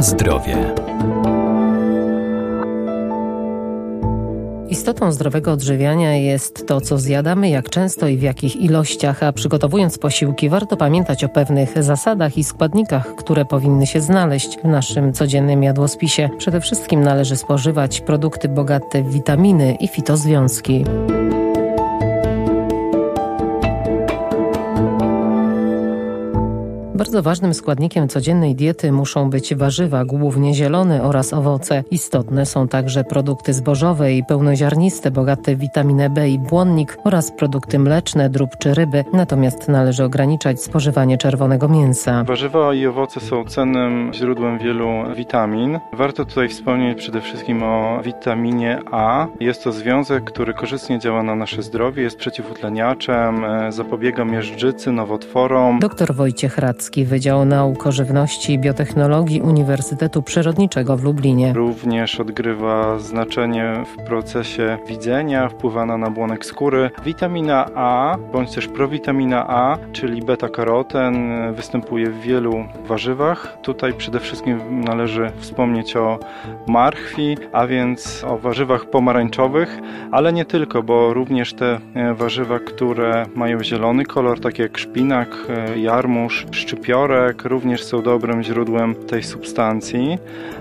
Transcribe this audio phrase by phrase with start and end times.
[0.00, 0.56] Zdrowie.
[4.68, 9.98] Istotą zdrowego odżywiania jest to, co zjadamy, jak często i w jakich ilościach, a przygotowując
[9.98, 15.62] posiłki warto pamiętać o pewnych zasadach i składnikach, które powinny się znaleźć w naszym codziennym
[15.62, 16.30] jadłospisie.
[16.38, 20.84] Przede wszystkim należy spożywać produkty bogate w witaminy i fitozwiązki.
[27.00, 31.84] Bardzo ważnym składnikiem codziennej diety muszą być warzywa, głównie zielone oraz owoce.
[31.90, 37.78] Istotne są także produkty zbożowe i pełnoziarniste, bogate w witaminę B i błonnik oraz produkty
[37.78, 39.04] mleczne, drób czy ryby.
[39.12, 42.24] Natomiast należy ograniczać spożywanie czerwonego mięsa.
[42.24, 45.78] Warzywa i owoce są cennym źródłem wielu witamin.
[45.92, 49.26] Warto tutaj wspomnieć przede wszystkim o witaminie A.
[49.40, 55.78] Jest to związek, który korzystnie działa na nasze zdrowie, jest przeciwutleniaczem, e, zapobiega miażdżycy, nowotworom.
[55.78, 56.58] Dr Wojciech
[56.90, 61.52] Radzki Wydział Nauk o Żywności i Biotechnologii Uniwersytetu Przyrodniczego w Lublinie.
[61.52, 66.90] Również odgrywa znaczenie w procesie widzenia, wpływa na nabłonek skóry.
[67.04, 71.14] Witamina A, bądź też prowitamina A, czyli beta-karoten,
[71.54, 73.58] występuje w wielu warzywach.
[73.62, 76.18] Tutaj przede wszystkim należy wspomnieć o
[76.68, 79.78] marchwi, a więc o warzywach pomarańczowych,
[80.12, 81.78] ale nie tylko, bo również te
[82.14, 85.28] warzywa, które mają zielony kolor, takie jak szpinak,
[85.76, 90.18] jarmuż, szczyp szczypiorek również są dobrym źródłem tej substancji.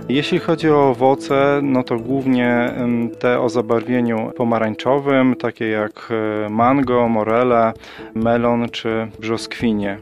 [0.10, 2.74] Jeśli chodzi o owoce, no to głównie
[3.20, 6.10] te o zabarwieniu pomarańczowym, takie jak
[6.46, 7.74] e, mango, morele,
[8.16, 9.98] melon czy brzoskwinie.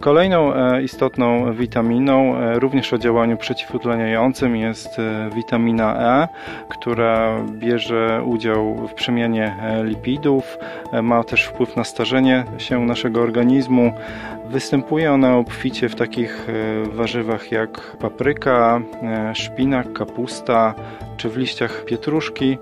[0.00, 4.88] Kolejną e, istotną witaminą, e, również o działaniu przeciwutleniającym jest
[5.34, 6.28] witamina E,
[6.68, 10.58] która bierze udział w przemianie lipidów,
[11.02, 13.92] ma też wpływ na starzenie się naszego organizmu.
[14.48, 20.74] Występuje ona obficie w takich e, warzywach jak papryka, e, szpinak, kapusta
[21.16, 22.58] czy w liściach pietruszki.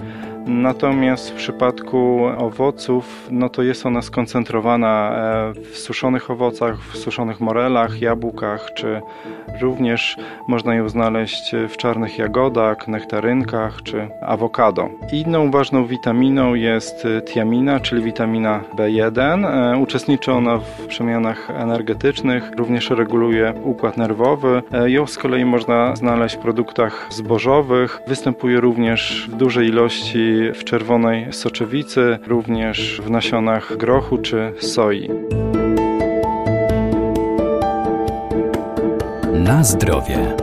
[0.47, 7.41] Natomiast w przypadku owoców, no to jest ona skoncentrowana e, w suszonych owocach, w suszonych
[7.41, 9.01] morelach, jabłkach, czy
[9.61, 10.17] również
[10.49, 14.89] można ją znaleźć w czarnych jagodach, nektarynkach czy awokado.
[15.13, 19.47] Inną ważną witaminą jest tiamina, czyli witamina B1.
[19.47, 24.63] E, uczestniczy ona w przemianach energetycznych, również reguluje układ nerwowy.
[24.73, 28.01] E, ją z kolei można znaleźć w produktach zbożowych.
[28.07, 35.11] Występuje również w dużej ilości w czerwonej soczewicy, również w nasionach grochu czy soi.
[39.33, 40.37] Na zdrowie.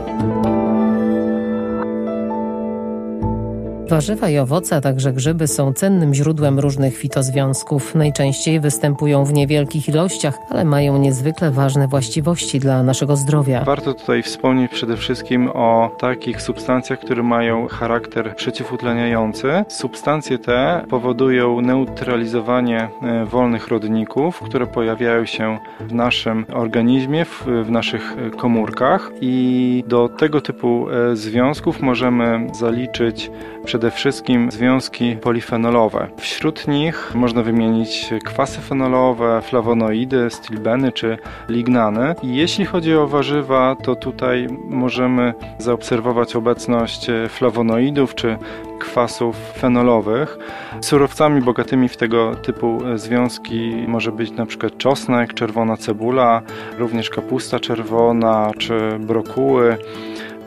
[3.90, 7.94] Warzywa i owoce, a także grzyby są cennym źródłem różnych fitozwiązków.
[7.94, 13.64] Najczęściej występują w niewielkich ilościach, ale mają niezwykle ważne właściwości dla naszego zdrowia.
[13.64, 19.64] Warto tutaj wspomnieć przede wszystkim o takich substancjach, które mają charakter przeciwutleniający.
[19.68, 27.70] Substancje te powodują neutralizowanie e, wolnych rodników, które pojawiają się w naszym organizmie, w, w
[27.70, 33.30] naszych komórkach i do tego typu e, związków możemy zaliczyć
[33.64, 36.08] przede przede wszystkim związki polifenolowe.
[36.16, 41.18] Wśród nich można wymienić kwasy fenolowe, flawonoidy, stilbeny czy
[41.48, 42.14] lignany.
[42.22, 48.36] Jeśli chodzi o warzywa, to tutaj możemy zaobserwować obecność flawonoidów czy
[48.78, 50.38] kwasów fenolowych.
[50.80, 56.42] Surowcami bogatymi w tego typu związki może być przykład czosnek, czerwona cebula,
[56.78, 59.76] również kapusta czerwona czy brokuły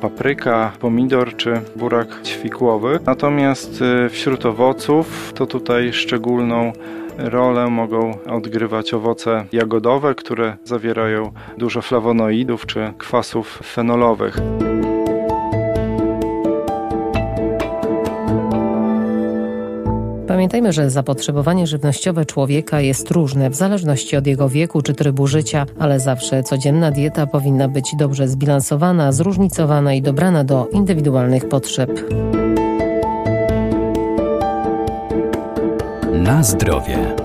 [0.04, 3.00] papryka, pomidor czy burak ćwikłowy.
[3.06, 6.74] Natomiast y, wśród owoców to tutaj szczególną
[7.18, 14.38] rolę mogą odgrywać owoce jagodowe, które zawierają dużo flawonoidów czy kwasów fenolowych.
[20.28, 25.66] Pamiętajmy, że zapotrzebowanie żywnościowe człowieka jest różne w zależności od jego wieku czy trybu życia,
[25.80, 31.92] ale zawsze codzienna dieta powinna być dobrze zbilansowana, zróżnicowana i dobrana do indywidualnych potrzeb.
[36.14, 37.23] Na zdrowie.